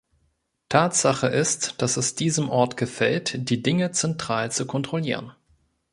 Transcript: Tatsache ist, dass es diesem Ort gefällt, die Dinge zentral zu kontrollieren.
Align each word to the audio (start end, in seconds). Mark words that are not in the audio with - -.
Tatsache 0.67 1.27
ist, 1.27 1.79
dass 1.79 1.95
es 1.95 2.15
diesem 2.15 2.49
Ort 2.49 2.75
gefällt, 2.75 3.47
die 3.51 3.61
Dinge 3.61 3.91
zentral 3.91 4.51
zu 4.51 4.65
kontrollieren. 4.65 5.33